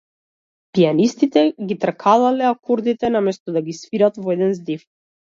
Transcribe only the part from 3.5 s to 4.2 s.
да ги свират